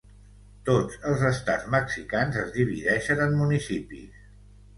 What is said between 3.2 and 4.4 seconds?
en municipis.